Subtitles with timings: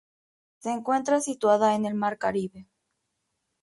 [0.57, 2.65] Se encuentra situada en el mar Caribe.